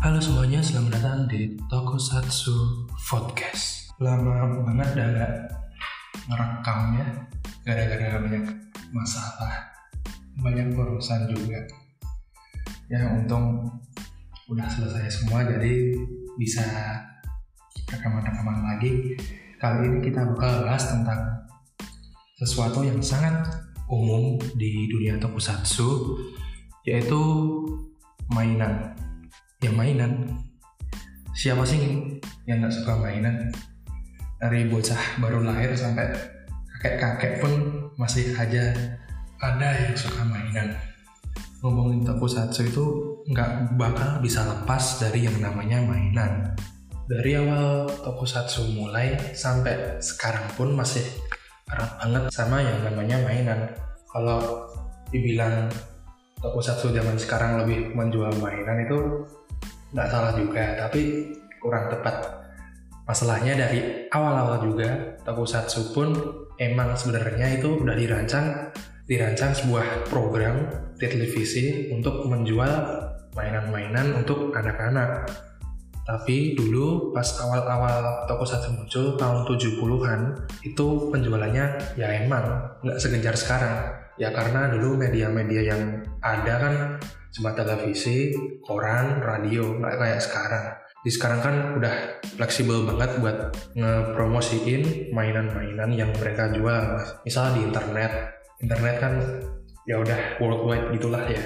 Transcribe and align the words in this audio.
Halo 0.00 0.16
semuanya, 0.16 0.64
selamat 0.64 0.96
datang 0.96 1.28
di 1.28 1.60
Tokusatsu 1.68 2.88
Podcast. 3.04 3.92
Lama 4.00 4.48
banget 4.64 4.96
udah 4.96 5.08
gak 5.12 5.32
ngerekam 6.24 6.80
ya, 6.96 7.06
gara-gara 7.68 8.16
banyak 8.16 8.44
masalah, 8.96 9.68
banyak 10.40 10.72
urusan 10.72 11.28
juga. 11.36 11.60
Ya 12.88 13.12
untung 13.12 13.68
udah 14.48 14.64
selesai 14.72 15.12
semua, 15.12 15.44
jadi 15.44 15.92
bisa 16.40 16.64
rekaman-rekaman 17.92 18.64
lagi. 18.64 19.20
Kali 19.60 19.88
ini 19.88 19.98
kita 20.00 20.24
bakal 20.32 20.64
bahas 20.68 20.84
tentang 20.88 21.33
sesuatu 22.34 22.82
yang 22.82 22.98
sangat 22.98 23.46
umum 23.86 24.42
di 24.58 24.90
dunia 24.90 25.14
tokusatsu 25.22 26.18
yaitu 26.82 27.20
mainan. 28.26 28.90
Ya 29.62 29.70
mainan. 29.70 30.34
Siapa 31.34 31.62
sih 31.62 31.78
yang 32.44 32.58
nggak 32.58 32.74
suka 32.74 32.98
mainan? 32.98 33.54
Dari 34.42 34.66
bocah 34.68 34.98
baru 35.22 35.46
lahir 35.46 35.72
sampai 35.78 36.10
kakek-kakek 36.76 37.40
pun 37.40 37.52
masih 37.96 38.34
aja 38.36 38.74
ada 39.40 39.68
yang 39.86 39.94
suka 39.96 40.26
mainan. 40.26 40.74
Ngomongin 41.62 42.04
tokusatsu 42.04 42.68
itu 42.68 42.84
nggak 43.30 43.78
bakal 43.80 44.20
bisa 44.20 44.44
lepas 44.44 45.00
dari 45.00 45.24
yang 45.24 45.38
namanya 45.40 45.80
mainan. 45.80 46.52
Dari 47.08 47.40
awal 47.40 47.88
tokusatsu 48.04 48.74
mulai 48.76 49.16
sampai 49.32 50.02
sekarang 50.02 50.44
pun 50.58 50.76
masih 50.76 51.04
erat 51.70 51.90
banget. 52.00 52.22
Sama 52.32 52.60
yang 52.60 52.78
namanya 52.84 53.16
mainan. 53.24 53.60
Kalau 54.10 54.68
dibilang 55.10 55.70
tokusatsu 56.42 56.92
zaman 56.92 57.16
sekarang 57.16 57.64
lebih 57.64 57.96
menjual 57.96 58.34
mainan 58.42 58.84
itu 58.84 59.24
nggak 59.94 60.08
salah 60.10 60.32
juga 60.36 60.76
tapi 60.76 61.32
kurang 61.62 61.88
tepat. 61.88 62.44
Masalahnya 63.04 63.56
dari 63.56 64.08
awal-awal 64.08 64.64
juga 64.64 65.20
tokusatsu 65.24 65.92
pun 65.92 66.08
emang 66.60 66.96
sebenarnya 66.96 67.60
itu 67.60 67.80
udah 67.80 67.96
dirancang 67.96 68.72
dirancang 69.04 69.52
sebuah 69.52 70.08
program 70.08 70.64
televisi 70.96 71.92
untuk 71.92 72.24
menjual 72.24 72.72
mainan-mainan 73.36 74.24
untuk 74.24 74.54
anak-anak 74.56 75.28
tapi 76.04 76.52
dulu 76.52 77.10
pas 77.16 77.24
awal-awal 77.40 78.28
tokusatsu 78.28 78.76
muncul 78.76 79.16
tahun 79.16 79.48
70-an 79.48 80.20
itu 80.60 80.86
penjualannya 81.08 81.96
ya 81.96 82.08
emang 82.24 82.44
nggak 82.84 83.00
segencar 83.00 83.32
sekarang 83.32 84.04
ya 84.20 84.30
karena 84.30 84.70
dulu 84.70 85.00
media-media 85.00 85.74
yang 85.74 85.82
ada 86.22 86.54
kan 86.60 86.74
cuma 87.34 87.50
televisi, 87.50 88.30
koran, 88.62 89.18
radio, 89.18 89.74
nggak 89.74 89.98
kayak 89.98 90.20
sekarang. 90.22 90.64
Di 91.02 91.10
sekarang 91.10 91.40
kan 91.42 91.56
udah 91.82 92.22
fleksibel 92.38 92.86
banget 92.86 93.18
buat 93.20 93.36
ngepromosiin 93.74 95.10
mainan-mainan 95.12 95.90
yang 95.92 96.14
mereka 96.14 96.54
jual, 96.54 96.94
mas. 96.94 97.10
Misal 97.26 97.58
di 97.58 97.66
internet, 97.66 98.38
internet 98.62 98.96
kan 99.02 99.14
ya 99.84 100.00
udah 100.00 100.40
worldwide 100.40 100.94
gitulah 100.94 101.26
ya. 101.26 101.42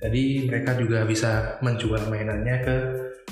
Jadi 0.00 0.46
mereka 0.46 0.78
juga 0.78 1.02
bisa 1.04 1.58
menjual 1.60 2.08
mainannya 2.08 2.56
ke 2.62 2.76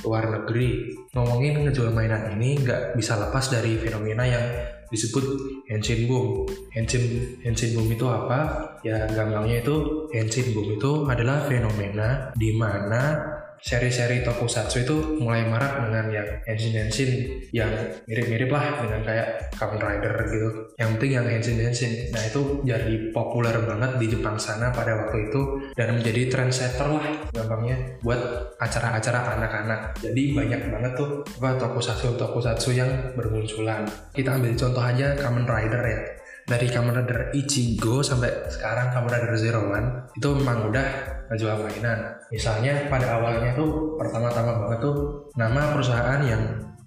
luar 0.03 0.29
negeri. 0.29 0.93
Ngomongin 1.15 1.67
ngejual 1.67 1.95
mainan 1.95 2.35
ini 2.39 2.59
nggak 2.61 2.95
bisa 2.99 3.19
lepas 3.19 3.51
dari 3.51 3.79
fenomena 3.79 4.27
yang 4.27 4.45
disebut 4.93 5.25
Henshin 5.73 6.05
Boom. 6.05 6.45
Henshin 6.71 7.37
Henshin 7.41 7.73
Boom 7.73 7.89
itu 7.89 8.05
apa? 8.05 8.69
Ya 8.85 9.09
gampangnya 9.09 9.65
itu 9.65 10.07
Henshin 10.13 10.53
Boom 10.53 10.77
itu 10.77 11.09
adalah 11.09 11.49
fenomena 11.49 12.31
di 12.37 12.53
mana 12.53 13.17
seri-seri 13.63 14.27
tokusatsu 14.27 14.83
itu 14.83 14.97
mulai 15.23 15.47
marak 15.47 15.87
dengan 15.87 16.11
yang 16.11 16.29
Henshin 16.43 17.47
yang 17.55 17.71
mirip-mirip 18.11 18.51
lah 18.51 18.83
dengan 18.83 19.07
kayak 19.07 19.55
Kamen 19.55 19.79
Rider 19.79 20.15
gitu. 20.27 20.49
Yang 20.75 20.89
penting 20.99 21.11
yang 21.15 21.27
Henshin. 21.31 21.93
Nah 22.11 22.23
itu 22.27 22.61
jadi 22.67 23.15
populer 23.15 23.55
banget 23.63 24.03
di 24.03 24.07
Jepang 24.11 24.35
sana 24.35 24.75
pada 24.75 25.07
waktu 25.07 25.31
itu 25.31 25.71
dan 25.79 25.95
menjadi 25.95 26.27
trendsetter 26.27 26.91
lah 26.91 27.07
gampangnya 27.31 28.03
buat 28.03 28.19
acara-acara 28.59 29.39
anak-anak. 29.39 29.81
Jadi 30.03 30.35
banyak 30.35 30.61
banget 30.67 30.93
tuh 30.99 31.23
apa 31.39 31.55
tokusatsu 31.63 32.19
tokusatsu 32.19 32.75
yang 32.75 32.91
bermunculan. 33.15 33.87
Kita 34.11 34.43
ambil 34.43 34.59
contoh 34.59 34.83
aja 34.83 35.15
Kamen 35.15 35.47
Rider 35.47 35.83
ya 35.87 36.01
dari 36.43 36.67
Kamen 36.67 36.95
Rider 36.99 37.31
Ichigo 37.31 38.03
sampai 38.03 38.51
sekarang 38.51 38.91
Kamen 38.91 39.11
Rider 39.11 39.35
Zero 39.39 39.71
One 39.71 40.11
itu 40.19 40.29
memang 40.35 40.75
udah 40.75 40.87
ngejual 41.33 41.65
mainan. 41.65 42.13
Misalnya 42.29 42.93
pada 42.93 43.17
awalnya 43.17 43.57
tuh 43.57 43.97
pertama-tama 43.97 44.69
banget 44.69 44.79
tuh 44.85 44.97
nama 45.33 45.73
perusahaan 45.73 46.21
yang 46.21 46.43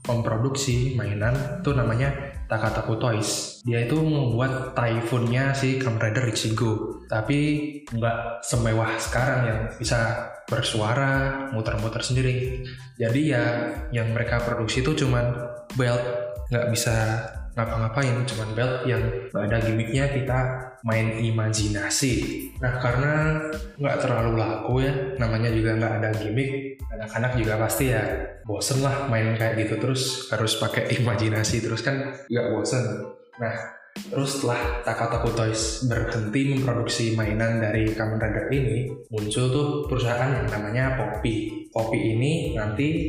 memproduksi 0.06 0.94
mainan 0.94 1.34
itu 1.66 1.74
namanya 1.74 2.14
Takataku 2.46 3.02
Toys. 3.02 3.62
Dia 3.66 3.90
itu 3.90 3.98
membuat 3.98 4.78
Typhoonnya 4.78 5.50
si 5.58 5.82
Kamen 5.82 5.98
Rider 5.98 6.30
Ichigo, 6.30 7.02
tapi 7.10 7.66
nggak 7.90 8.46
semewah 8.46 9.02
sekarang 9.02 9.40
yang 9.50 9.60
bisa 9.82 10.30
bersuara, 10.46 11.50
muter-muter 11.50 12.06
sendiri. 12.06 12.62
Jadi 13.02 13.34
ya 13.34 13.74
yang 13.90 14.14
mereka 14.14 14.46
produksi 14.46 14.86
itu 14.86 14.94
cuman 14.94 15.34
belt, 15.74 16.06
nggak 16.54 16.70
bisa 16.70 17.26
ngapa-ngapain 17.56 18.20
cuman 18.28 18.50
belt 18.52 18.84
yang 18.84 19.04
gak 19.32 19.48
ada 19.48 19.58
gimmicknya 19.64 20.06
kita 20.12 20.40
main 20.84 21.18
imajinasi 21.24 22.14
nah 22.60 22.78
karena 22.78 23.42
nggak 23.80 23.98
terlalu 24.04 24.38
laku 24.38 24.84
ya 24.84 24.94
namanya 25.18 25.50
juga 25.50 25.76
nggak 25.80 25.94
ada 26.00 26.10
gimmick 26.20 26.78
anak-anak 26.92 27.32
juga 27.40 27.54
pasti 27.58 27.92
ya 27.96 28.04
bosen 28.46 28.84
lah 28.84 29.08
main 29.08 29.34
kayak 29.40 29.66
gitu 29.66 29.82
terus 29.82 30.30
harus 30.30 30.60
pakai 30.60 30.92
imajinasi 31.02 31.64
terus 31.64 31.82
kan 31.82 32.14
nggak 32.28 32.48
bosen 32.52 32.84
nah 33.40 33.76
Terus 33.96 34.38
setelah 34.38 34.84
Takataku 34.84 35.32
Toys 35.32 35.88
berhenti 35.88 36.52
memproduksi 36.52 37.16
mainan 37.16 37.64
dari 37.64 37.88
Kamen 37.96 38.20
Rider 38.20 38.52
ini, 38.52 38.92
muncul 39.08 39.48
tuh 39.48 39.68
perusahaan 39.88 40.36
yang 40.36 40.52
namanya 40.52 41.00
Poppy. 41.00 41.66
Poppy 41.72 42.00
ini 42.12 42.60
nanti 42.60 43.08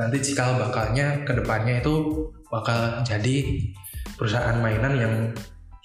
nanti 0.00 0.16
cikal 0.24 0.56
bakalnya 0.56 1.20
ke 1.28 1.36
depannya 1.36 1.84
itu 1.84 2.24
bakal 2.48 3.04
jadi 3.04 3.60
perusahaan 4.16 4.56
mainan 4.56 4.96
yang 4.96 5.14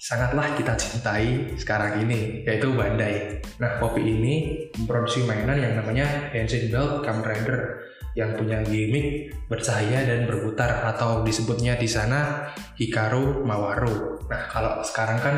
sangatlah 0.00 0.56
kita 0.56 0.76
cintai 0.76 1.56
sekarang 1.56 2.04
ini 2.04 2.44
yaitu 2.44 2.72
Bandai. 2.72 3.40
Nah 3.60 3.76
Poppy 3.80 4.04
ini 4.04 4.34
memproduksi 4.76 5.24
mainan 5.24 5.56
yang 5.56 5.76
namanya 5.76 6.32
Henshin 6.32 6.72
Belt 6.72 7.04
Kamen 7.04 7.24
Rider 7.24 7.84
yang 8.16 8.32
punya 8.32 8.64
gimmick 8.64 9.28
bercahaya 9.48 10.08
dan 10.08 10.24
berputar 10.24 10.88
atau 10.88 11.20
disebutnya 11.20 11.76
di 11.76 11.84
sana 11.84 12.48
Hikaru 12.80 13.44
Mawaru. 13.44 14.24
Nah 14.28 14.48
kalau 14.48 14.80
sekarang 14.80 15.20
kan 15.20 15.36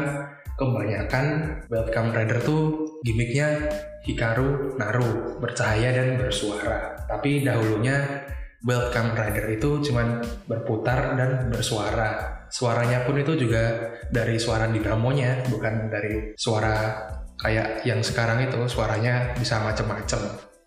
kebanyakan 0.58 1.26
Belt 1.70 1.90
Kamen 1.90 2.14
Rider 2.14 2.38
tuh 2.42 2.86
gimmicknya 3.02 3.66
Hikaru 4.06 4.78
Naru 4.78 5.38
bercahaya 5.42 5.94
dan 5.94 6.18
bersuara. 6.18 6.98
Tapi 7.06 7.46
dahulunya 7.46 8.26
Kamen 8.66 9.14
Rider 9.14 9.46
itu 9.54 9.78
cuman 9.90 10.18
berputar 10.50 11.14
dan 11.14 11.46
bersuara. 11.46 12.42
Suaranya 12.50 13.06
pun 13.06 13.20
itu 13.20 13.38
juga 13.38 13.94
dari 14.10 14.40
suara 14.40 14.66
dinamonya, 14.66 15.46
bukan 15.46 15.86
dari 15.86 16.34
suara 16.34 17.06
kayak 17.38 17.86
yang 17.86 18.02
sekarang 18.02 18.50
itu 18.50 18.58
suaranya 18.66 19.30
bisa 19.38 19.62
macem-macem. 19.62 20.18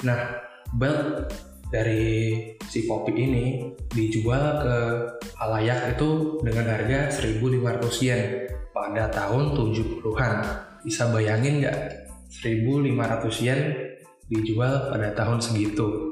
Nah, 0.07 0.39
belt 0.71 1.27
dari 1.71 2.35
si 2.67 2.87
Poppy 2.87 3.11
ini 3.15 3.45
dijual 3.91 4.63
ke 4.63 4.75
halayak 5.39 5.95
itu 5.99 6.39
dengan 6.43 6.71
harga 6.71 7.11
1500 7.11 8.05
yen 8.07 8.21
pada 8.71 9.11
tahun 9.11 9.55
70-an. 9.55 10.33
Bisa 10.83 11.11
bayangin 11.11 11.63
nggak 11.63 11.79
1500 12.43 13.45
yen 13.45 13.59
dijual 14.31 14.91
pada 14.91 15.11
tahun 15.11 15.43
segitu? 15.43 16.10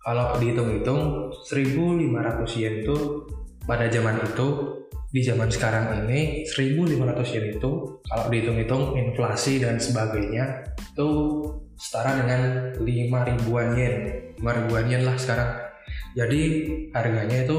Kalau 0.00 0.36
dihitung-hitung 0.40 1.28
1500 1.44 2.60
yen 2.60 2.74
itu 2.84 2.96
pada 3.68 3.86
zaman 3.92 4.16
itu 4.24 4.48
di 5.10 5.20
zaman 5.26 5.50
sekarang 5.50 6.06
ini 6.06 6.46
1500 6.48 7.34
yen 7.36 7.46
itu 7.52 7.70
kalau 8.06 8.26
dihitung-hitung 8.32 8.96
inflasi 8.96 9.60
dan 9.60 9.76
sebagainya 9.76 10.64
itu 10.76 11.08
setara 11.80 12.20
dengan 12.20 12.40
5 12.80 13.28
ribuan 13.28 13.76
yen. 13.76 13.94
5 14.40 14.58
ribuan 14.64 14.86
yen 14.88 15.02
lah 15.04 15.16
sekarang. 15.16 15.50
Jadi 16.12 16.40
harganya 16.92 17.48
itu 17.48 17.58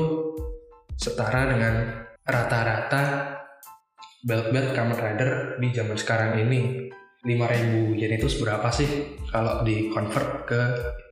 setara 0.98 1.50
dengan 1.50 2.06
rata-rata 2.22 3.36
belt-belt 4.22 4.78
Kamen 4.78 4.98
Rider 5.02 5.32
di 5.58 5.74
zaman 5.74 5.98
sekarang 5.98 6.38
ini 6.46 6.91
5000 7.22 7.94
yen 8.02 8.18
itu 8.18 8.26
seberapa 8.26 8.66
sih 8.74 9.18
kalau 9.30 9.62
di 9.62 9.94
convert 9.94 10.50
ke 10.50 10.62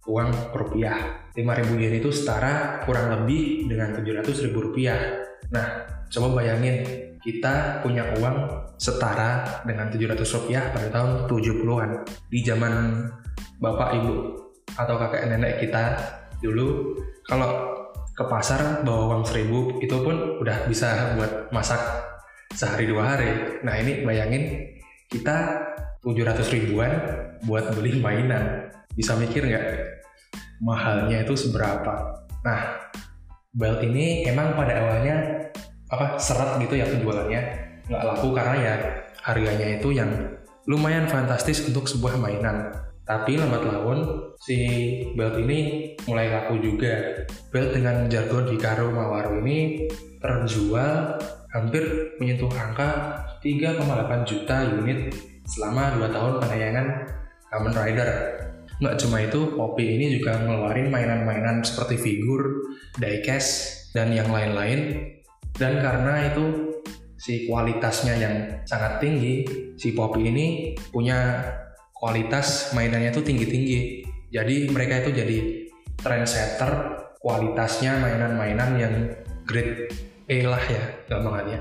uang 0.09 0.53
rupiah? 0.57 1.29
5000 1.37 1.77
yen 1.77 1.93
itu 2.01 2.09
setara 2.09 2.81
kurang 2.81 3.13
lebih 3.13 3.69
dengan 3.69 3.93
700 3.93 4.45
ribu 4.49 4.73
rupiah. 4.73 4.97
Nah 5.53 5.85
coba 6.09 6.41
bayangin 6.41 6.81
kita 7.21 7.85
punya 7.85 8.09
uang 8.17 8.37
setara 8.81 9.61
dengan 9.67 9.93
700 9.93 10.25
rupiah 10.25 10.73
pada 10.73 10.89
tahun 10.89 11.29
70-an 11.29 11.91
di 12.31 12.39
zaman 12.41 13.05
bapak 13.61 13.89
ibu 14.01 14.15
atau 14.73 14.95
kakek 14.97 15.29
nenek 15.29 15.61
kita 15.61 15.99
dulu 16.39 16.95
kalau 17.27 17.75
ke 18.15 18.23
pasar 18.25 18.81
bawa 18.81 19.15
uang 19.15 19.23
seribu 19.27 19.77
itu 19.83 19.95
pun 19.99 20.41
udah 20.41 20.65
bisa 20.65 21.15
buat 21.15 21.53
masak 21.53 21.79
sehari 22.55 22.89
dua 22.89 23.15
hari. 23.15 23.61
Nah 23.61 23.75
ini 23.77 24.03
bayangin 24.03 24.73
kita 25.07 25.68
700 26.03 26.55
ribuan 26.55 26.91
buat 27.43 27.71
beli 27.75 27.99
mainan. 27.99 28.71
Bisa 28.95 29.15
mikir 29.15 29.47
nggak 29.47 29.65
mahalnya 30.63 31.23
itu 31.23 31.35
seberapa? 31.35 32.23
Nah 32.43 32.59
belt 33.55 33.81
ini 33.81 34.27
emang 34.27 34.53
pada 34.53 34.79
awalnya 34.83 35.47
apa 35.89 36.21
seret 36.21 36.61
gitu 36.61 36.77
ya 36.77 36.85
penjualannya 36.85 37.41
nggak 37.89 38.03
laku 38.05 38.29
karena 38.37 38.55
ya 38.61 38.75
harganya 39.25 39.67
itu 39.81 39.89
yang 39.89 40.11
lumayan 40.69 41.09
fantastis 41.09 41.65
untuk 41.65 41.89
sebuah 41.89 42.21
mainan 42.21 42.69
tapi 43.09 43.41
lambat 43.41 43.65
laun 43.65 44.29
si 44.37 44.57
belt 45.17 45.33
ini 45.41 45.91
mulai 46.05 46.29
laku 46.29 46.61
juga. 46.61 47.25
Belt 47.49 47.73
dengan 47.73 48.05
jargon 48.05 48.45
di 48.45 48.53
Karo 48.61 48.93
Mawaro 48.93 49.41
ini 49.41 49.89
terjual 50.21 51.17
hampir 51.49 52.13
menyentuh 52.21 52.53
angka 52.53 53.17
3,8 53.41 54.29
juta 54.29 54.61
unit 54.77 55.09
selama 55.49 55.97
2 55.97 56.13
tahun 56.13 56.33
penayangan 56.45 56.87
Kamen 57.49 57.73
Rider. 57.73 58.09
Nggak 58.79 58.97
cuma 59.01 59.17
itu, 59.19 59.39
Poppy 59.57 59.85
ini 59.99 60.05
juga 60.15 60.39
ngeluarin 60.39 60.87
mainan-mainan 60.87 61.65
seperti 61.65 61.99
figur, 61.99 62.63
diecast, 62.95 63.91
dan 63.91 64.13
yang 64.13 64.29
lain-lain. 64.29 65.09
Dan 65.57 65.81
karena 65.83 66.31
itu 66.31 66.77
si 67.19 67.49
kualitasnya 67.49 68.15
yang 68.15 68.35
sangat 68.63 69.03
tinggi, 69.03 69.43
si 69.75 69.91
Poppy 69.91 70.31
ini 70.31 70.47
punya 70.93 71.43
kualitas 71.91 72.71
mainannya 72.71 73.11
tuh 73.11 73.25
tinggi-tinggi. 73.25 74.07
Jadi 74.31 74.71
mereka 74.71 75.03
itu 75.03 75.11
jadi 75.11 75.37
trendsetter 75.99 76.71
kualitasnya 77.19 77.99
mainan-mainan 77.99 78.71
yang 78.79 78.93
grade 79.43 79.91
E 80.29 80.45
lah 80.45 80.61
ya 80.61 80.83
gampangannya. 81.09 81.59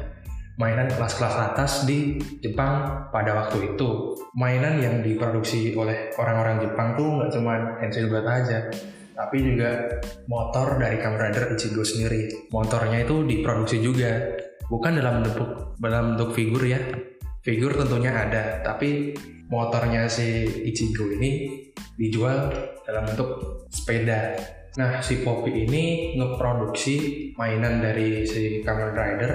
Mainan 0.59 0.91
kelas-kelas 0.91 1.55
atas 1.55 1.87
di 1.87 2.19
Jepang 2.43 3.07
pada 3.15 3.31
waktu 3.39 3.73
itu. 3.73 4.19
Mainan 4.35 4.83
yang 4.83 5.07
diproduksi 5.07 5.71
oleh 5.79 6.11
orang-orang 6.19 6.59
Jepang 6.67 6.99
tuh 6.99 7.07
nggak 7.15 7.31
cuma 7.31 7.79
Henshin 7.79 8.11
buat 8.11 8.27
aja, 8.27 8.67
tapi 9.15 9.39
juga 9.39 10.03
motor 10.27 10.83
dari 10.83 10.99
Kamen 10.99 11.15
Rider 11.15 11.55
Ichigo 11.55 11.87
sendiri. 11.87 12.51
Motornya 12.51 13.07
itu 13.07 13.23
diproduksi 13.23 13.79
juga, 13.79 14.35
bukan 14.67 14.99
dalam 14.99 15.23
bentuk 15.23 15.79
dalam 15.79 16.19
bentuk 16.19 16.35
figur 16.35 16.67
ya. 16.67 16.83
Figur 17.47 17.79
tentunya 17.79 18.11
ada, 18.11 18.59
tapi 18.67 19.15
motornya 19.47 20.11
si 20.11 20.43
Ichigo 20.67 21.07
ini 21.15 21.55
dijual 21.95 22.51
dalam 22.83 23.07
bentuk 23.07 23.63
sepeda. 23.71 24.35
Nah, 24.75 24.99
si 25.03 25.23
Poppy 25.23 25.67
ini 25.71 26.15
ngeproduksi 26.19 27.31
mainan 27.39 27.79
dari 27.79 28.27
si 28.27 28.59
Kamen 28.63 28.91
Rider 28.91 29.33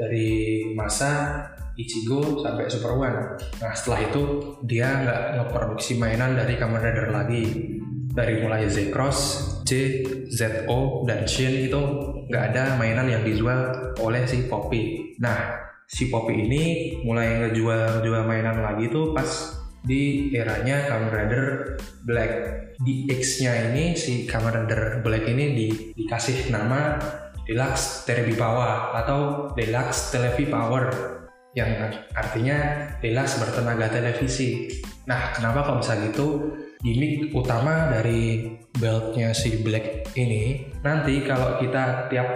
dari 0.00 0.28
masa 0.72 1.44
Ichigo 1.76 2.40
sampai 2.40 2.68
Super 2.68 2.96
One. 2.96 3.20
Nah, 3.60 3.72
setelah 3.72 4.00
itu 4.08 4.22
dia 4.64 4.88
nggak 5.04 5.20
ngeproduksi 5.40 6.00
mainan 6.00 6.36
dari 6.36 6.56
Kamen 6.56 6.80
Rider 6.80 7.08
lagi. 7.12 7.44
Dari 8.10 8.42
mulai 8.42 8.66
Z-Cross, 8.66 9.18
J, 9.62 10.02
ZO, 10.26 11.06
dan 11.06 11.30
Shin 11.30 11.70
itu 11.70 11.78
nggak 12.26 12.44
ada 12.52 12.74
mainan 12.74 13.06
yang 13.06 13.22
dijual 13.22 13.94
oleh 14.02 14.26
si 14.26 14.50
Poppy. 14.50 15.14
Nah, 15.22 15.62
si 15.86 16.10
Poppy 16.10 16.42
ini 16.42 16.62
mulai 17.06 17.38
ngejual 17.38 18.02
jual 18.02 18.26
mainan 18.26 18.66
lagi 18.66 18.90
tuh 18.90 19.14
pas 19.14 19.30
di 19.86 20.34
eranya 20.34 20.90
Kamen 20.90 21.10
Rider 21.14 21.46
Black. 22.02 22.32
Di 22.80 23.06
X-nya 23.12 23.70
ini 23.70 23.94
si 23.94 24.26
Kamen 24.26 24.66
Rider 24.66 25.06
Black 25.06 25.30
ini 25.30 25.44
di, 25.54 25.66
dikasih 25.94 26.50
nama 26.50 26.98
Deluxe 27.50 28.06
Televi 28.06 28.38
Power 28.38 28.94
atau 28.94 29.50
Deluxe 29.58 30.14
Televi 30.14 30.46
Power 30.46 30.84
yang 31.58 31.90
artinya 32.14 32.86
Deluxe 33.02 33.42
bertenaga 33.42 33.90
televisi. 33.90 34.70
Nah, 35.10 35.34
kenapa 35.34 35.66
kalau 35.66 35.82
bisa 35.82 35.98
gitu? 35.98 36.54
Gimmick 36.78 37.34
utama 37.34 37.90
dari 37.90 38.54
beltnya 38.78 39.34
si 39.34 39.58
Black 39.66 40.14
ini 40.14 40.70
nanti 40.86 41.26
kalau 41.26 41.58
kita 41.58 42.06
tiap 42.06 42.28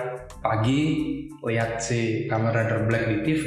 pagi 0.43 0.83
lihat 1.47 1.79
si 1.79 2.27
kamera 2.27 2.67
Rider 2.67 2.91
Black 2.91 3.05
di 3.07 3.19
TV, 3.23 3.45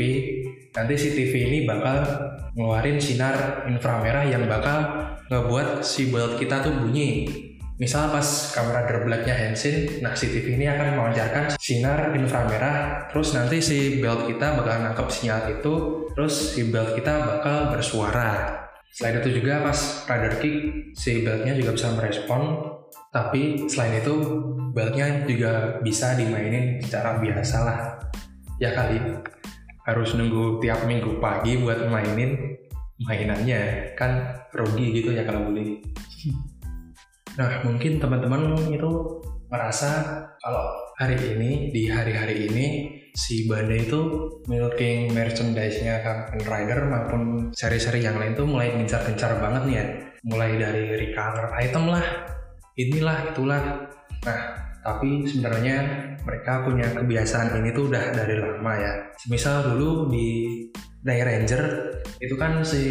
nanti 0.71 0.95
si 0.95 1.13
TV 1.13 1.51
ini 1.51 1.59
bakal 1.67 2.01
ngeluarin 2.55 2.97
sinar 2.97 3.67
inframerah 3.67 4.23
yang 4.25 4.47
bakal 4.47 4.79
ngebuat 5.27 5.83
si 5.83 6.09
belt 6.09 6.39
kita 6.39 6.63
tuh 6.63 6.73
bunyi. 6.79 7.46
Misal 7.77 8.09
pas 8.09 8.25
kamera 8.57 8.89
Rider 8.89 9.05
Blacknya 9.05 9.37
Henshin, 9.37 10.01
nah 10.01 10.17
si 10.17 10.33
TV 10.33 10.57
ini 10.57 10.65
akan 10.65 10.97
memancarkan 10.97 11.61
sinar 11.61 12.09
inframerah, 12.17 13.05
terus 13.13 13.37
nanti 13.37 13.61
si 13.61 14.01
belt 14.01 14.25
kita 14.25 14.57
bakal 14.57 14.81
nangkep 14.81 15.07
sinyal 15.13 15.61
itu, 15.61 15.73
terus 16.17 16.57
si 16.57 16.73
belt 16.73 16.97
kita 16.97 17.21
bakal 17.21 17.69
bersuara. 17.69 18.65
Selain 18.89 19.21
itu 19.21 19.29
juga 19.37 19.61
pas 19.61 19.77
Rider 20.09 20.41
Kick, 20.41 20.57
si 20.97 21.21
beltnya 21.21 21.53
juga 21.53 21.77
bisa 21.77 21.93
merespon 21.93 22.41
tapi 23.13 23.69
selain 23.69 24.01
itu 24.03 24.15
beltnya 24.73 25.25
juga 25.25 25.81
bisa 25.81 26.13
dimainin 26.17 26.81
secara 26.81 27.17
biasa 27.21 27.57
lah. 27.65 27.79
Ya 28.57 28.73
kali 28.73 28.97
harus 29.85 30.17
nunggu 30.17 30.59
tiap 30.59 30.83
minggu 30.85 31.21
pagi 31.21 31.61
buat 31.61 31.87
mainin 31.87 32.57
mainannya 33.05 33.93
kan 33.93 34.41
rugi 34.49 35.01
gitu 35.01 35.13
ya 35.13 35.23
kalau 35.23 35.49
beli. 35.53 35.77
Nah 37.37 37.51
mungkin 37.63 38.01
teman-teman 38.01 38.57
itu 38.73 39.21
merasa 39.47 40.21
kalau 40.41 40.73
hari 40.97 41.15
ini 41.37 41.71
di 41.71 41.87
hari-hari 41.87 42.49
ini 42.49 42.65
si 43.13 43.45
Bandai 43.45 43.85
itu 43.85 44.01
milking 44.49 45.13
merchandise-nya 45.13 46.01
Kamen 46.03 46.41
Rider 46.43 46.79
maupun 46.89 47.21
seri-seri 47.53 48.03
yang 48.03 48.17
lain 48.17 48.33
tuh 48.33 48.49
mulai 48.49 48.73
gencar-gencar 48.73 49.37
banget 49.37 49.63
nih 49.69 49.75
ya. 49.77 49.85
Mulai 50.27 50.51
dari 50.59 50.83
recolor 50.97 51.53
item 51.55 51.93
lah, 51.93 52.05
inilah 52.77 53.33
itulah 53.33 53.63
nah 54.25 54.39
tapi 54.85 55.25
sebenarnya 55.27 55.77
mereka 56.23 56.63
punya 56.63 56.87
kebiasaan 56.95 57.59
ini 57.59 57.69
tuh 57.75 57.91
udah 57.91 58.03
dari 58.15 58.39
lama 58.39 58.73
ya 58.77 58.93
misal 59.27 59.73
dulu 59.73 60.07
di 60.07 60.27
Dai 61.03 61.21
Ranger 61.21 61.86
itu 62.17 62.35
kan 62.39 62.63
si 62.65 62.83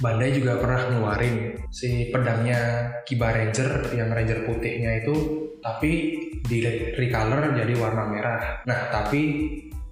Bandai 0.00 0.34
juga 0.34 0.58
pernah 0.58 0.90
ngeluarin 0.90 1.54
si 1.70 2.10
pedangnya 2.10 2.90
Kiba 3.06 3.30
Ranger 3.30 3.94
yang 3.94 4.10
Ranger 4.10 4.42
putihnya 4.48 5.04
itu 5.04 5.14
tapi 5.62 5.92
di 6.44 6.60
recolor 6.92 7.56
jadi 7.56 7.72
warna 7.78 8.04
merah. 8.10 8.42
Nah 8.68 8.92
tapi 8.92 9.20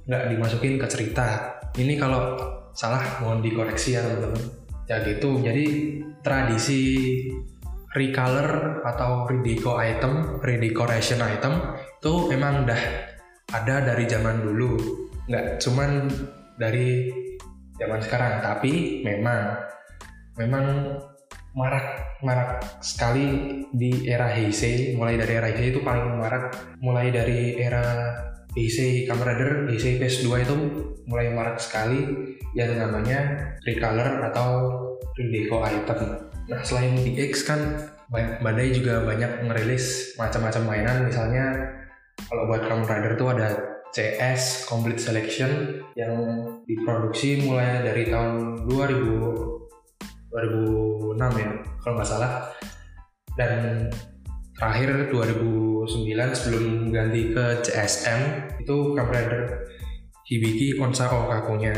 nggak 0.05 0.37
dimasukin 0.37 0.77
ke 0.77 0.87
cerita. 0.91 1.57
Ini 1.73 1.97
kalau 1.97 2.37
salah 2.77 3.23
mohon 3.25 3.41
dikoreksi 3.41 3.97
ya 3.97 4.05
teman-teman. 4.05 4.43
Ya 4.91 5.01
gitu 5.07 5.41
jadi 5.41 5.65
tradisi 6.21 6.81
recolor 7.93 8.83
atau 8.85 9.29
redeco 9.29 9.77
item, 9.81 10.41
redecoration 10.41 11.21
item 11.21 11.77
itu 12.01 12.13
memang 12.29 12.69
udah 12.69 12.83
ada 13.53 13.85
dari 13.85 14.05
zaman 14.05 14.45
dulu. 14.45 14.77
Nggak 15.29 15.63
cuman 15.63 16.11
dari 16.61 17.22
zaman 17.83 18.01
sekarang, 18.01 18.33
tapi 18.39 19.03
memang 19.03 19.59
memang 20.39 20.97
marak 21.53 22.17
marak 22.25 22.65
sekali 22.81 23.61
di 23.75 24.07
era 24.09 24.31
Heisei. 24.31 24.95
Mulai 24.95 25.19
dari 25.19 25.33
era 25.37 25.49
Heisei 25.51 25.75
itu 25.75 25.83
paling 25.83 26.17
marak. 26.23 26.55
Mulai 26.81 27.11
dari 27.11 27.59
era 27.59 27.83
Heisei 28.55 29.09
Kamen 29.09 29.25
Rider, 29.25 29.51
Heisei 29.69 29.97
PS2 29.99 30.27
itu 30.45 30.55
mulai 31.09 31.33
marak 31.33 31.59
sekali 31.59 32.05
yang 32.53 32.77
namanya 32.77 33.53
recolor 33.65 34.29
atau 34.29 34.49
redeco 35.17 35.65
item 35.65 36.29
Nah 36.53 36.61
selain 36.61 37.01
DX 37.01 37.33
kan 37.49 37.61
Bandai 38.13 38.77
juga 38.77 39.01
banyak 39.09 39.49
ngerilis 39.49 40.13
macam-macam 40.21 40.63
mainan 40.69 41.09
misalnya 41.09 41.49
kalau 42.29 42.45
buat 42.45 42.69
Kamen 42.69 42.85
Rider 42.85 43.17
tuh 43.17 43.33
ada 43.33 43.72
CS 43.93 44.65
Complete 44.67 44.99
Selection 44.99 45.85
yang 45.95 46.13
diproduksi 46.65 47.45
mulai 47.45 47.85
dari 47.85 48.09
tahun 48.09 48.65
2000 48.65 49.63
2006 50.33 51.45
ya 51.45 51.51
kalau 51.85 51.95
nggak 52.01 52.09
salah 52.09 52.49
dan 53.37 53.87
terakhir 54.57 55.13
2009 55.13 55.85
sebelum 56.33 56.89
ganti 56.89 57.37
ke 57.37 57.45
CSM 57.61 58.21
itu 58.65 58.97
Kamen 58.97 59.29
Hibiki 60.25 60.81
Onsa 60.81 61.13
Okakunya 61.13 61.77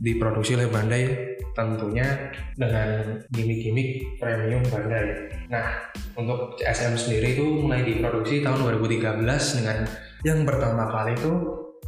diproduksi 0.00 0.56
oleh 0.56 0.72
Bandai 0.72 1.36
tentunya 1.52 2.32
dengan 2.56 3.20
gimmick-gimmick 3.34 4.16
premium 4.16 4.64
Bandai. 4.72 5.28
Nah, 5.52 5.92
untuk 6.16 6.56
CSM 6.56 6.96
sendiri 6.96 7.36
itu 7.36 7.44
mulai 7.60 7.84
diproduksi 7.84 8.40
tahun 8.40 8.64
2013 8.80 9.58
dengan 9.60 9.84
yang 10.26 10.44
pertama 10.44 10.88
kali 10.92 11.16
itu 11.16 11.32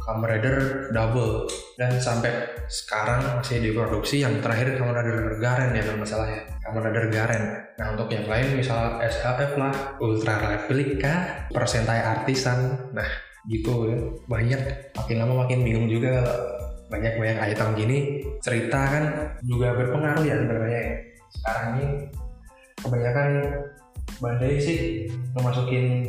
Kamen 0.03 0.27
Rider 0.27 0.57
Double. 0.91 1.47
Dan 1.79 1.95
sampai 1.97 2.29
sekarang 2.67 3.39
masih 3.39 3.63
diproduksi 3.63 4.19
yang 4.19 4.43
terakhir 4.43 4.75
Kamen 4.75 4.93
Rider 4.93 5.39
Garen 5.39 5.71
ya 5.71 5.81
kalau 5.87 5.99
masalah 6.03 6.27
ya. 6.27 6.41
Kamen 6.67 6.81
Rider 6.83 7.07
Garen. 7.07 7.43
Nah 7.79 7.85
untuk 7.95 8.11
yang 8.11 8.27
lain 8.27 8.59
misal 8.59 8.99
SHF 8.99 9.55
lah 9.55 9.73
Ultra 10.03 10.35
Replica 10.43 11.47
Persentai 11.49 12.03
Artisan. 12.03 12.91
Nah 12.91 13.07
gitu 13.47 13.87
ya. 13.87 13.97
Banyak. 14.27 14.61
Makin 14.99 15.17
lama 15.23 15.47
makin 15.47 15.63
bingung 15.63 15.87
juga. 15.87 16.19
Banyak 16.91 17.13
banyak 17.15 17.39
item 17.55 17.69
gini. 17.79 17.97
Cerita 18.43 18.79
kan 18.91 19.03
juga 19.47 19.71
berpengaruh 19.77 20.23
ya 20.27 20.35
sebenarnya. 20.35 20.81
Ya. 20.83 20.95
sekarang 21.33 21.81
ini 21.81 21.87
kebanyakan 22.77 23.29
Bandai 24.21 24.61
sih 24.61 25.09
memasukin 25.33 26.05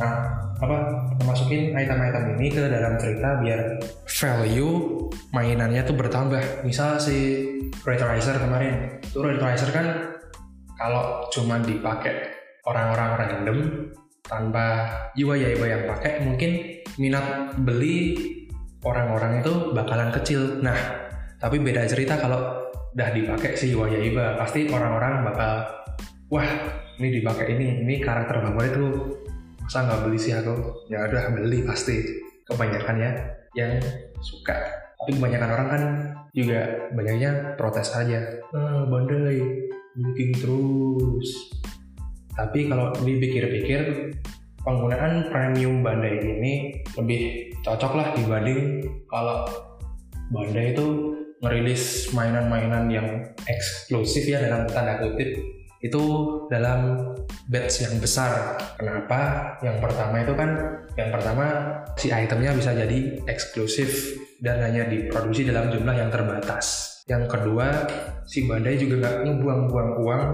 nah, 0.00 0.30
apa 0.58 0.78
masukin 1.22 1.74
item-item 1.74 2.38
ini 2.38 2.46
ke 2.50 2.62
dalam 2.66 2.94
cerita 2.98 3.38
biar 3.42 3.60
value 4.06 4.72
mainannya 5.30 5.82
tuh 5.86 5.96
bertambah. 5.98 6.66
Misal 6.66 6.98
si 6.98 7.46
Tracer 7.82 8.38
kemarin. 8.38 9.00
Itu 9.02 9.22
Tracer 9.22 9.70
kan 9.70 9.86
kalau 10.74 11.26
cuma 11.30 11.62
dipakai 11.62 12.34
orang-orang 12.66 13.10
random 13.18 13.58
tanpa 14.24 14.88
jiwa 15.12 15.36
ya 15.36 15.52
yang 15.52 15.84
pakai 15.84 16.24
mungkin 16.24 16.80
minat 16.96 17.54
beli 17.60 18.16
orang-orang 18.82 19.44
itu 19.44 19.74
bakalan 19.76 20.10
kecil. 20.10 20.62
Nah 20.64 20.76
tapi 21.38 21.60
beda 21.60 21.84
cerita 21.84 22.16
kalau 22.16 22.64
udah 22.94 23.10
dipakai 23.10 23.58
si 23.58 23.74
Jiwa 23.74 23.90
Yaiba 23.90 24.38
pasti 24.38 24.70
orang-orang 24.70 25.26
bakal 25.26 25.66
wah 26.30 26.46
ini 27.02 27.20
dipakai 27.20 27.58
ini 27.58 27.82
ini 27.82 27.98
karakter 27.98 28.38
favorit 28.38 28.70
tuh 28.70 28.92
masa 29.64 29.88
nggak 29.88 30.00
beli 30.04 30.18
sih 30.20 30.36
aku? 30.36 30.84
Ya 30.92 31.08
udah 31.08 31.32
beli 31.32 31.64
pasti. 31.64 32.04
Kebanyakan 32.44 32.96
ya 33.00 33.10
yang 33.56 33.80
suka. 34.20 34.52
Tapi 35.00 35.16
kebanyakan 35.16 35.50
orang 35.50 35.68
kan 35.68 35.82
juga 36.36 36.60
banyaknya 36.92 37.56
protes 37.56 37.96
aja. 37.96 38.20
Ah, 38.52 38.84
bandai 38.84 39.40
bikin 39.96 40.30
terus. 40.36 41.54
Tapi 42.34 42.68
kalau 42.68 42.92
dipikir-pikir 43.00 44.12
penggunaan 44.64 45.28
premium 45.32 45.84
bandai 45.84 46.18
ini 46.18 46.82
lebih 46.96 47.52
cocok 47.62 47.92
lah 47.94 48.08
dibanding 48.16 48.84
kalau 49.06 49.44
bandai 50.32 50.72
itu 50.72 51.14
merilis 51.44 52.08
mainan-mainan 52.16 52.88
yang 52.88 53.08
eksklusif 53.44 54.24
ya 54.24 54.40
dalam 54.40 54.64
tanda 54.64 54.96
kutip 55.04 55.36
itu 55.84 56.02
dalam 56.48 57.12
batch 57.52 57.84
yang 57.84 58.00
besar. 58.00 58.56
Kenapa? 58.80 59.52
Yang 59.60 59.84
pertama 59.84 60.16
itu 60.24 60.32
kan, 60.32 60.50
yang 60.96 61.10
pertama 61.12 61.46
si 62.00 62.08
itemnya 62.08 62.56
bisa 62.56 62.72
jadi 62.72 63.20
eksklusif 63.28 64.16
dan 64.40 64.64
hanya 64.64 64.88
diproduksi 64.88 65.44
dalam 65.44 65.68
jumlah 65.68 65.92
yang 65.92 66.08
terbatas. 66.08 66.96
Yang 67.04 67.36
kedua, 67.36 67.84
si 68.24 68.48
Bandai 68.48 68.80
juga 68.80 69.04
nggak 69.04 69.16
ngebuang-buang 69.28 69.90
uang 70.00 70.24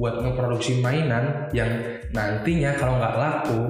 buat 0.00 0.24
ngeproduksi 0.24 0.80
mainan 0.80 1.52
yang 1.52 1.68
nantinya 2.16 2.72
kalau 2.80 2.96
nggak 2.96 3.16
laku, 3.20 3.62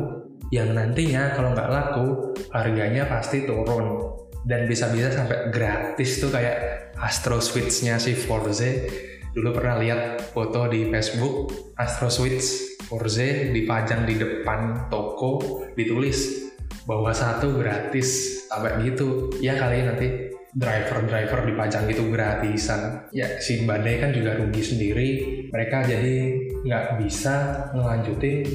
yang 0.55 0.71
nantinya 0.71 1.35
kalau 1.35 1.51
nggak 1.51 1.67
laku 1.67 2.07
harganya 2.55 3.11
pasti 3.11 3.43
turun 3.43 4.15
dan 4.47 4.71
bisa-bisa 4.71 5.11
sampai 5.11 5.51
gratis 5.51 6.23
tuh 6.23 6.31
kayak 6.31 6.93
Astro 6.95 7.43
Switch-nya 7.43 7.99
si 7.99 8.15
Forze 8.15 8.87
dulu 9.35 9.51
pernah 9.51 9.83
lihat 9.83 10.31
foto 10.31 10.71
di 10.71 10.87
Facebook 10.89 11.51
Astro 11.75 12.07
Switch 12.07 12.79
Forze 12.87 13.51
dipajang 13.51 14.07
di 14.07 14.15
depan 14.15 14.87
toko 14.87 15.67
ditulis 15.75 16.47
bahwa 16.87 17.11
satu 17.11 17.59
gratis 17.59 18.41
sampai 18.47 18.79
gitu. 18.87 19.33
Ya 19.43 19.59
kali 19.59 19.83
nanti 19.83 20.07
driver-driver 20.55 21.51
dipajang 21.51 21.91
gitu 21.91 22.13
gratisan. 22.13 23.11
Ya 23.11 23.43
si 23.43 23.67
Bandai 23.67 23.99
kan 23.99 24.15
juga 24.15 24.39
rugi 24.39 24.63
sendiri. 24.63 25.09
Mereka 25.51 25.91
jadi 25.91 26.17
nggak 26.63 27.03
bisa 27.03 27.69
ngelanjutin 27.75 28.47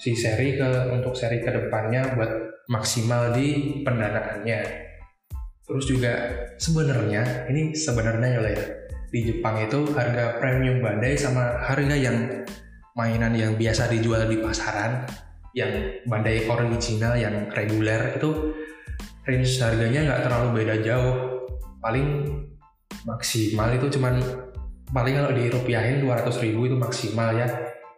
si 0.00 0.16
seri 0.16 0.56
ke 0.56 0.94
untuk 0.94 1.12
seri 1.12 1.44
ke 1.44 1.50
depannya 1.52 2.16
buat 2.16 2.32
maksimal 2.72 3.36
di 3.36 3.82
pendanaannya. 3.84 4.60
Terus 5.62 5.84
juga 5.86 6.14
sebenarnya 6.56 7.50
ini 7.52 7.76
sebenarnya 7.76 8.28
ya 8.38 8.42
ya 8.50 8.81
di 9.12 9.28
Jepang 9.28 9.60
itu 9.60 9.92
harga 9.92 10.40
premium 10.40 10.80
Bandai 10.80 11.14
sama 11.20 11.60
harga 11.60 11.92
yang 11.92 12.48
mainan 12.96 13.36
yang 13.36 13.52
biasa 13.60 13.92
dijual 13.92 14.24
di 14.24 14.40
pasaran 14.40 15.04
yang 15.52 15.68
Bandai 16.08 16.48
original 16.48 17.12
yang 17.16 17.52
reguler 17.52 18.16
itu 18.16 18.56
range 19.28 19.60
harganya 19.60 20.00
nggak 20.08 20.22
terlalu 20.24 20.48
beda 20.64 20.74
jauh. 20.80 21.16
Paling 21.84 22.08
maksimal 23.04 23.68
itu 23.76 23.86
cuman 23.98 24.16
paling 24.90 25.14
kalau 25.18 25.32
dirupiahin 25.34 26.02
200 26.04 26.44
ribu 26.44 26.72
itu 26.72 26.76
maksimal 26.80 27.36
ya. 27.36 27.46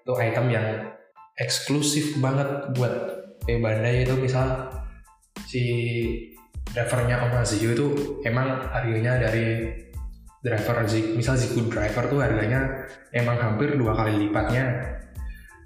Itu 0.02 0.12
item 0.18 0.50
yang 0.50 0.66
eksklusif 1.38 2.18
banget 2.18 2.74
buat 2.74 2.94
eh 3.46 3.58
Bandai 3.62 4.02
itu. 4.02 4.18
Misal 4.18 4.66
si 5.46 5.62
drivernya 6.74 7.22
Om 7.30 7.34
Azio 7.38 7.70
itu 7.70 7.86
emang 8.26 8.66
harganya 8.74 9.30
dari 9.30 9.70
driver 10.44 10.84
Zik, 10.84 11.16
misal 11.16 11.40
Ziku 11.40 11.72
driver 11.72 12.04
tuh 12.04 12.20
harganya 12.20 12.84
emang 13.16 13.40
hampir 13.40 13.72
dua 13.80 13.96
kali 13.96 14.28
lipatnya. 14.28 14.92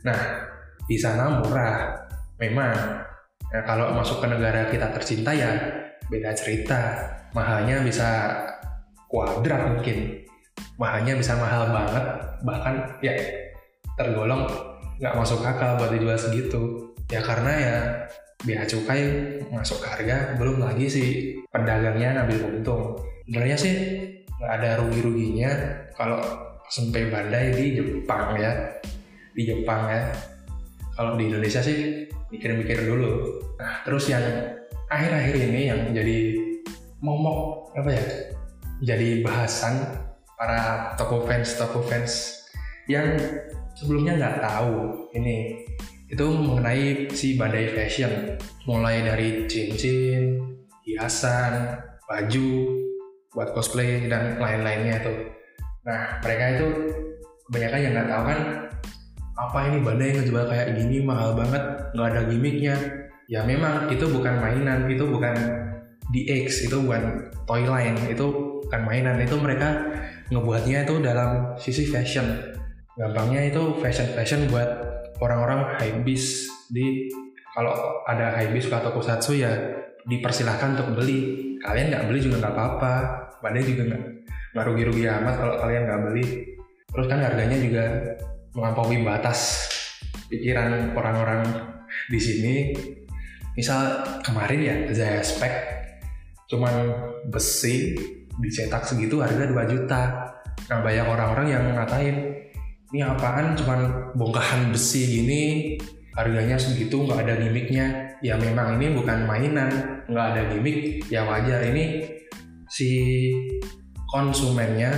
Nah, 0.07 0.47
di 0.87 0.95
sana 0.95 1.43
murah, 1.43 2.07
memang. 2.39 3.03
Nah, 3.49 3.63
kalau 3.67 3.91
masuk 3.99 4.23
ke 4.23 4.27
negara 4.31 4.71
kita 4.71 4.95
tercinta 4.95 5.35
ya 5.35 5.51
beda 6.07 6.31
cerita. 6.39 6.95
Mahalnya 7.35 7.83
bisa 7.83 8.39
kuadrat 9.11 9.75
mungkin. 9.75 10.23
Mahalnya 10.79 11.19
bisa 11.19 11.35
mahal 11.35 11.75
banget, 11.75 12.05
bahkan 12.47 12.75
ya 13.03 13.13
tergolong 13.99 14.47
nggak 15.03 15.15
masuk 15.19 15.43
akal 15.43 15.75
buat 15.75 15.91
dijual 15.91 16.15
segitu. 16.15 16.95
Ya 17.11 17.19
karena 17.19 17.53
ya 17.59 17.77
bea 18.47 18.63
cukai 18.63 19.03
masuk 19.51 19.83
harga, 19.83 20.39
belum 20.39 20.63
lagi 20.63 20.87
si 20.87 21.05
pedagangnya 21.51 22.23
ngambil 22.23 22.63
untung. 22.63 22.95
Sebenarnya 23.27 23.59
sih 23.59 23.75
nggak 24.39 24.53
ada 24.63 24.71
rugi-ruginya. 24.83 25.51
Kalau 25.99 26.23
sampai 26.71 27.11
Bandai 27.11 27.55
di 27.55 27.65
Jepang 27.79 28.39
ya. 28.39 28.53
Di 29.35 29.43
Jepang 29.45 29.91
ya. 29.91 30.15
Kalau 30.95 31.15
di 31.15 31.31
Indonesia 31.31 31.63
sih 31.63 32.07
mikir-mikir 32.31 32.87
dulu. 32.87 33.43
Nah 33.59 33.83
terus 33.83 34.07
yang 34.11 34.23
akhir-akhir 34.89 35.35
ini 35.37 35.61
yang 35.71 35.81
jadi 35.93 36.19
momok 36.99 37.71
apa 37.79 37.91
ya 37.95 38.05
jadi 38.83 39.23
bahasan 39.23 39.87
para 40.35 40.95
toko 40.99 41.23
fans 41.27 41.55
toko 41.55 41.83
fans 41.87 42.43
yang 42.91 43.19
sebelumnya 43.75 44.19
nggak 44.19 44.39
tahu 44.43 44.75
ini. 45.15 45.67
Itu 46.09 46.25
mengenai 46.33 47.13
si 47.13 47.37
Bandai 47.37 47.69
Fashion. 47.77 48.41
Mulai 48.65 49.05
dari 49.05 49.45
cincin 49.45 50.41
hiasan 50.89 51.77
baju 52.09 52.49
buat 53.33 53.53
cosplay 53.53 54.09
dan 54.09 54.41
lain-lainnya 54.41 55.05
itu. 55.05 55.13
Nah 55.85 56.21
mereka 56.25 56.45
itu 56.57 56.67
kebanyakan 57.49 57.81
yang 57.81 57.93
nggak 57.97 58.09
tahu 58.09 58.23
kan 58.29 58.41
apa 59.39 59.59
ini 59.71 59.79
Bandai 59.81 60.11
ngejual 60.19 60.45
kayak 60.51 60.69
gini 60.75 60.99
mahal 61.05 61.39
banget 61.39 61.63
nggak 61.95 62.09
ada 62.13 62.23
gimmicknya. 62.29 62.77
Ya 63.29 63.45
memang 63.45 63.93
itu 63.93 64.09
bukan 64.09 64.41
mainan 64.41 64.89
itu 64.89 65.05
bukan 65.05 65.37
DX 66.09 66.73
itu 66.73 66.77
bukan 66.81 67.29
toy 67.45 67.69
line 67.69 67.97
itu 68.09 68.27
bukan 68.65 68.81
mainan. 68.89 69.21
Itu 69.21 69.37
mereka 69.37 69.85
ngebuatnya 70.33 70.89
itu 70.89 70.95
dalam 71.05 71.57
sisi 71.61 71.89
fashion. 71.89 72.57
Gampangnya 72.99 73.47
itu 73.47 73.79
fashion 73.79 74.09
fashion 74.17 74.49
buat 74.51 74.67
orang-orang 75.23 75.79
high 75.79 76.03
bis 76.03 76.51
di 76.73 77.07
kalau 77.55 77.75
ada 78.07 78.35
high 78.39 78.51
bis 78.51 78.67
atau 78.71 78.91
kusatsu 78.95 79.39
ya 79.39 79.51
dipersilahkan 80.09 80.79
untuk 80.79 80.99
beli 80.99 81.48
kalian 81.63 81.87
nggak 81.91 82.05
beli 82.11 82.21
juga 82.23 82.37
nggak 82.45 82.55
apa-apa. 82.55 82.95
Padahal 83.39 83.67
juga 83.67 83.83
nggak 83.95 84.03
nggak 84.55 84.65
rugi-rugi 84.65 85.05
amat 85.07 85.35
kalau 85.39 85.55
kalian 85.63 85.83
nggak 85.87 86.03
beli. 86.11 86.27
Terus 86.89 87.07
kan 87.07 87.21
harganya 87.21 87.59
juga 87.61 87.85
melampaui 88.57 88.99
batas 89.05 89.71
pikiran 90.29 90.97
orang-orang 90.97 91.43
di 92.09 92.21
sini. 92.21 92.57
Misal 93.55 94.07
kemarin 94.23 94.61
ya 94.63 94.77
Zaya 94.95 95.23
Spec 95.23 95.79
cuman 96.49 96.73
besi 97.29 97.93
dicetak 98.41 98.87
segitu 98.87 99.21
harga 99.21 99.45
2 99.45 99.73
juta. 99.73 100.03
Nah 100.71 100.79
banyak 100.81 101.07
orang-orang 101.07 101.47
yang 101.53 101.65
ngatain 101.75 102.17
ini 102.95 103.01
apaan? 103.05 103.59
Cuman 103.59 104.13
bongkahan 104.17 104.73
besi 104.73 105.05
gini 105.05 105.43
harganya 106.17 106.57
segitu 106.57 107.05
nggak 107.05 107.21
ada 107.27 107.35
gimmicknya. 107.37 108.17
Ya 108.25 108.39
memang 108.39 108.79
ini 108.81 108.95
bukan 108.95 109.27
mainan 109.27 109.98
nggak 110.09 110.27
ada 110.35 110.43
gimmick 110.51 111.05
ya 111.13 111.29
wajar. 111.29 111.61
Ini 111.69 111.85
si 112.69 112.91
konsumennya 114.09 114.91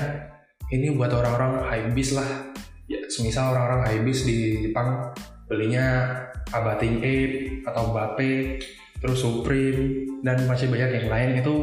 ini 0.70 0.94
buat 0.94 1.10
orang-orang 1.10 1.66
high 1.66 1.86
bis 1.90 2.14
lah. 2.14 2.54
Ya 2.86 3.02
semisal 3.10 3.54
orang-orang 3.54 3.82
high 3.86 4.02
bis 4.06 4.22
di 4.26 4.66
Jepang 4.66 5.14
belinya 5.50 6.14
Abating 6.54 7.02
Ape 7.02 7.66
atau 7.66 7.90
Bape 7.94 8.62
terus 9.02 9.22
Supreme 9.22 10.06
dan 10.22 10.46
masih 10.46 10.70
banyak 10.70 10.90
yang 11.02 11.08
lain. 11.10 11.30
Itu 11.42 11.54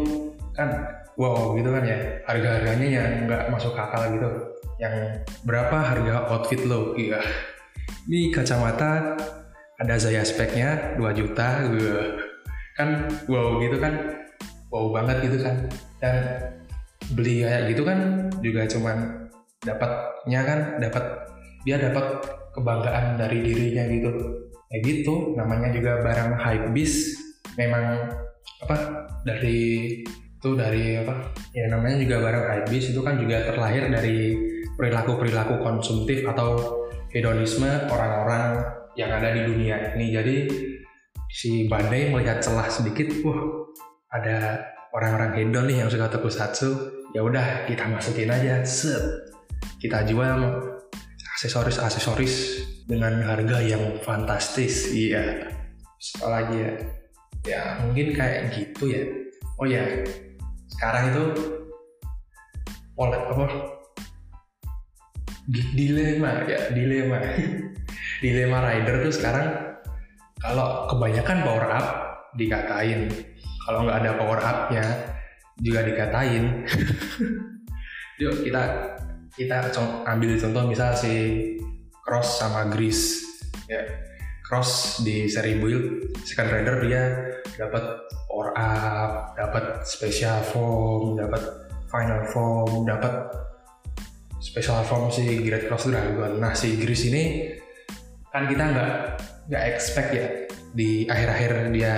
kan 0.51 0.83
wow 1.15 1.55
gitu 1.55 1.71
kan 1.71 1.83
ya. 1.87 2.19
Harga-harganya 2.27 2.87
yang 2.87 3.09
nggak 3.27 3.43
masuk 3.51 3.75
akal 3.79 4.11
gitu. 4.11 4.29
Yang 4.77 5.23
berapa 5.47 5.73
harga 5.73 6.27
outfit 6.35 6.67
lo? 6.67 6.95
Iya. 6.99 7.23
Ini 8.07 8.31
kacamata 8.31 9.15
ada 9.77 9.95
Zaya 9.99 10.25
speknya 10.25 10.97
2 10.97 11.05
juta 11.15 11.69
gue 11.69 12.16
kan 12.77 13.09
wow 13.25 13.57
gitu 13.59 13.77
kan. 13.81 13.93
Wow 14.69 14.93
banget 14.93 15.27
gitu 15.27 15.41
kan. 15.41 15.55
Dan 15.99 16.15
beli 17.17 17.43
kayak 17.43 17.73
gitu 17.73 17.81
kan 17.81 18.29
juga 18.39 18.69
cuman 18.69 18.97
dapatnya 19.65 20.41
kan 20.45 20.59
dapat 20.77 21.05
dia 21.65 21.81
dapat 21.81 22.05
kebanggaan 22.53 23.17
dari 23.17 23.41
dirinya 23.41 23.83
gitu. 23.89 24.11
Kayak 24.69 24.81
gitu 24.85 25.33
namanya 25.33 25.73
juga 25.73 25.99
barang 26.05 26.37
hype 26.37 26.69
bis 26.71 27.15
memang 27.57 28.13
apa 28.61 29.07
dari 29.25 30.01
itu 30.37 30.49
dari 30.53 31.01
apa 31.01 31.33
ya 31.51 31.65
namanya 31.67 31.97
juga 31.97 32.21
barang 32.21 32.45
hypebeast 32.45 32.93
itu 32.93 33.01
kan 33.01 33.17
juga 33.17 33.49
terlahir 33.49 33.89
dari 33.89 34.37
perilaku 34.77 35.17
perilaku 35.17 35.57
konsumtif 35.65 36.21
atau 36.29 36.77
hedonisme 37.09 37.65
orang-orang 37.89 38.61
yang 38.93 39.09
ada 39.09 39.33
di 39.33 39.41
dunia 39.49 39.97
ini. 39.97 40.13
Jadi 40.13 40.35
si 41.27 41.67
Bandai 41.67 42.11
melihat 42.11 42.39
celah 42.39 42.67
sedikit 42.71 43.11
wah 43.23 43.67
ada 44.11 44.63
orang-orang 44.95 45.31
hedon 45.35 45.67
nih 45.67 45.83
yang 45.83 45.89
suka 45.91 46.07
tokusatsu. 46.07 46.69
Ya 47.15 47.23
udah 47.23 47.67
kita 47.67 47.87
masukin 47.87 48.31
aja 48.31 48.63
set. 48.63 49.31
Kita 49.79 50.03
jual 50.07 50.37
aksesoris 51.35 51.79
aksesoris 51.79 52.33
dengan 52.87 53.23
harga 53.23 53.61
yang 53.63 53.99
fantastis. 54.03 54.91
Iya. 54.91 55.51
Apalagi 56.19 56.55
ya? 56.55 56.71
Ya 57.47 57.61
mungkin 57.83 58.15
kayak 58.15 58.51
gitu 58.55 58.91
ya. 58.91 59.03
Oh 59.57 59.65
ya 59.65 60.03
sekarang 60.77 61.13
itu 61.13 61.23
oleh 62.97 63.19
apa? 63.21 63.45
Dilema 65.47 66.43
ya 66.47 66.59
dilema. 66.75 67.19
Dilema 68.23 68.57
rider 68.65 69.05
tuh 69.05 69.13
sekarang 69.13 69.76
kalau 70.41 70.85
kebanyakan 70.89 71.37
power 71.43 71.67
up 71.71 71.87
dikatain. 72.37 73.09
Kalau 73.67 73.83
nggak 73.83 73.99
ada 73.99 74.11
power 74.15 74.39
upnya 74.39 74.85
juga 75.59 75.83
dikatain. 75.83 76.63
Yuk 78.21 78.45
kita 78.45 78.61
kita 79.37 79.69
ambil 80.09 80.39
contoh 80.39 80.63
misal 80.65 80.95
si 80.95 81.13
cross 82.05 82.39
sama 82.39 82.69
grease. 82.71 83.21
Ya 83.67 83.83
cross 84.47 85.03
di 85.03 85.27
seri 85.27 85.59
build 85.59 86.15
second 86.23 86.47
rider 86.47 86.79
dia 86.87 87.03
dapat 87.59 87.83
power 88.31 88.55
up, 88.55 89.35
dapat 89.35 89.83
special 89.83 90.39
form, 90.55 91.19
dapat 91.19 91.67
final 91.91 92.23
form, 92.31 92.87
dapat 92.87 93.27
special 94.39 94.79
form 94.87 95.11
si 95.11 95.43
Great 95.43 95.67
Cross 95.67 95.91
Dragon. 95.91 96.39
Nah 96.39 96.55
si 96.55 96.79
Gris 96.79 97.11
ini 97.11 97.51
kan 98.31 98.47
kita 98.47 98.63
nggak 98.71 98.91
nggak 99.47 99.63
expect 99.73 100.09
ya. 100.13 100.27
Di 100.75 101.09
akhir-akhir 101.09 101.73
dia 101.73 101.93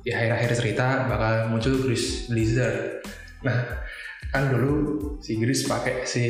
di 0.00 0.10
akhir-akhir 0.16 0.50
cerita 0.56 1.04
bakal 1.06 1.52
muncul 1.52 1.76
Gris 1.84 2.26
Blizzard. 2.32 3.04
Nah 3.44 3.84
kan 4.32 4.48
dulu 4.48 4.72
si 5.20 5.36
Gris 5.36 5.68
pakai 5.68 6.08
si 6.08 6.24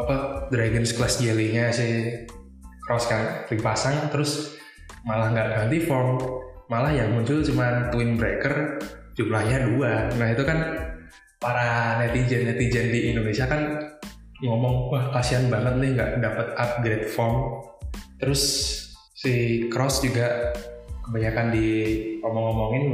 apa 0.00 0.48
Dragon's 0.48 0.96
Class 0.96 1.20
Jelly-nya 1.20 1.68
si 1.70 2.16
Cross 2.82 3.06
kan 3.06 3.46
dipasang 3.46 4.08
terus 4.10 4.56
malah 5.04 5.30
nggak 5.30 5.48
ganti 5.52 5.78
form. 5.84 6.18
Malah 6.72 6.96
yang 6.96 7.12
muncul 7.12 7.44
cuma 7.44 7.92
twin 7.92 8.16
breaker 8.16 8.80
jumlahnya 9.12 9.68
dua. 9.68 10.08
Nah 10.16 10.28
itu 10.32 10.42
kan 10.42 10.58
para 11.36 12.00
netizen 12.00 12.48
netizen 12.48 12.88
di 12.88 13.12
Indonesia 13.12 13.44
kan 13.44 13.92
ngomong 14.42 14.90
wah 14.90 15.04
kasihan 15.14 15.46
banget 15.52 15.74
nih 15.78 15.90
nggak 15.94 16.10
dapat 16.24 16.46
upgrade 16.56 17.06
form. 17.12 17.60
Terus 18.16 18.42
si 19.22 19.66
Cross 19.70 20.02
juga 20.02 20.50
kebanyakan 21.06 21.54
di 21.54 21.68
omong-omongin 22.26 22.84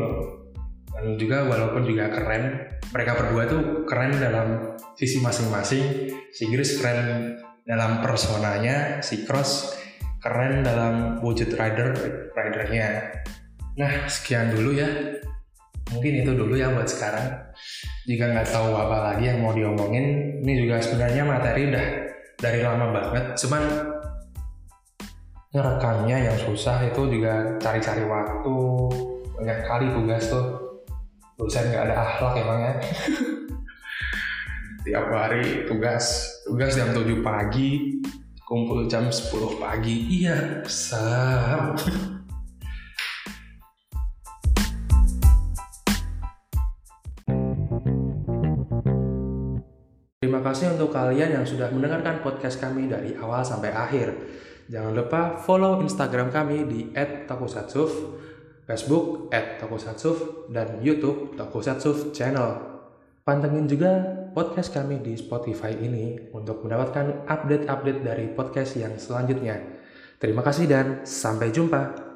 dan 0.93 1.05
juga 1.17 1.49
walaupun 1.49 1.89
juga 1.89 2.13
keren 2.13 2.69
mereka 2.93 3.17
berdua 3.17 3.49
tuh 3.49 3.63
keren 3.89 4.13
dalam 4.21 4.77
sisi 4.97 5.25
masing-masing 5.25 6.13
si 6.33 6.45
Gris 6.53 6.77
keren 6.77 7.33
dalam 7.65 8.05
personanya 8.05 9.01
si 9.01 9.25
Cross 9.25 9.73
keren 10.21 10.61
dalam 10.61 11.25
wujud 11.25 11.49
rider 11.57 11.97
ridernya 12.37 13.19
Nah, 13.79 14.11
sekian 14.11 14.51
dulu 14.51 14.75
ya. 14.75 14.91
Mungkin 15.95 16.27
itu 16.27 16.35
dulu 16.35 16.59
ya 16.59 16.75
buat 16.75 16.91
sekarang. 16.91 17.55
Jika 18.11 18.35
nggak 18.35 18.51
tahu 18.51 18.75
apa 18.75 19.15
lagi 19.15 19.31
yang 19.31 19.39
mau 19.41 19.55
diomongin, 19.55 20.37
ini 20.43 20.67
juga 20.67 20.83
sebenarnya 20.83 21.23
materi 21.23 21.71
udah 21.71 21.87
dari 22.43 22.61
lama 22.61 22.91
banget. 22.91 23.25
Cuman 23.39 23.63
ngerekamnya 25.49 26.29
yang 26.29 26.37
susah 26.37 26.77
itu 26.85 27.09
juga 27.09 27.57
cari-cari 27.57 28.05
waktu. 28.05 28.59
Banyak 29.41 29.59
kali 29.65 29.87
tugas 29.97 30.29
tuh. 30.29 30.47
Dosen 31.41 31.73
nggak 31.73 31.85
ada 31.89 31.97
akhlak 32.05 32.35
emang 32.43 32.61
ya. 32.61 32.75
Tiap 34.85 35.07
hari 35.09 35.65
tugas, 35.65 36.29
tugas 36.45 36.77
jam 36.77 36.93
7 36.93 37.25
pagi, 37.25 38.01
kumpul 38.45 38.89
jam 38.91 39.09
10 39.09 39.57
pagi. 39.57 40.25
Iya, 40.25 40.65
sam. 40.69 41.77
Terima 50.19 50.41
kasih 50.45 50.77
untuk 50.77 50.93
kalian 50.93 51.41
yang 51.41 51.45
sudah 51.47 51.73
mendengarkan 51.73 52.21
podcast 52.21 52.61
kami 52.61 52.91
dari 52.91 53.17
awal 53.17 53.41
sampai 53.41 53.73
akhir. 53.73 54.13
Jangan 54.69 54.93
lupa 54.93 55.41
follow 55.41 55.81
Instagram 55.81 56.29
kami 56.29 56.69
di 56.69 56.81
@tokusatsuf, 57.25 57.91
Facebook 58.69 59.33
@tokusatsuf, 59.33 60.49
dan 60.53 60.85
YouTube 60.85 61.37
Tokusatsuf 61.41 62.13
Channel. 62.13 62.81
Pantengin 63.25 63.69
juga 63.69 64.01
podcast 64.33 64.73
kami 64.73 65.05
di 65.05 65.17
Spotify 65.17 65.73
ini 65.73 66.33
untuk 66.33 66.65
mendapatkan 66.65 67.29
update-update 67.29 68.01
dari 68.01 68.33
podcast 68.33 68.77
yang 68.77 68.97
selanjutnya. 68.97 69.57
Terima 70.17 70.41
kasih 70.41 70.65
dan 70.65 71.05
sampai 71.05 71.53
jumpa. 71.53 72.08